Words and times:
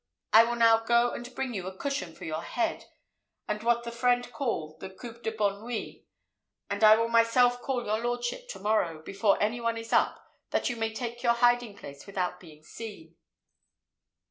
I 0.33 0.45
will 0.45 0.55
now 0.55 0.79
go 0.83 1.11
and 1.11 1.35
bring 1.35 1.53
you 1.53 1.67
a 1.67 1.77
cushion 1.77 2.15
for 2.15 2.25
your 2.25 2.41
head, 2.41 2.85
and 3.47 3.61
what 3.61 3.83
the 3.83 3.91
French 3.91 4.31
call 4.31 4.75
the 4.79 4.89
coupe 4.89 5.21
de 5.21 5.31
bonne 5.31 5.61
nuit, 5.63 6.05
and 6.71 6.81
will 6.81 7.07
myself 7.07 7.61
call 7.61 7.85
your 7.85 7.99
lordship 7.99 8.49
to 8.49 8.59
morrow, 8.59 9.03
before 9.03 9.37
any 9.39 9.61
one 9.61 9.77
is 9.77 9.93
up, 9.93 10.19
that 10.49 10.71
you 10.71 10.75
may 10.75 10.91
take 10.91 11.21
your 11.21 11.33
hiding 11.33 11.77
place 11.77 12.07
without 12.07 12.39
being 12.39 12.63
seen." 12.63 13.15